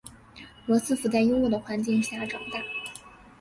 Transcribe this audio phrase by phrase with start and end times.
[0.65, 2.59] 罗斯福在优渥的环境下长大。